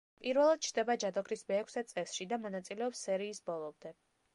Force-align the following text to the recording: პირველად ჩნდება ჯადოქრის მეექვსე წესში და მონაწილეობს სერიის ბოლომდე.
პირველად 0.21 0.63
ჩნდება 0.67 0.95
ჯადოქრის 1.03 1.45
მეექვსე 1.53 1.85
წესში 1.95 2.29
და 2.35 2.43
მონაწილეობს 2.49 3.05
სერიის 3.11 3.49
ბოლომდე. 3.53 3.99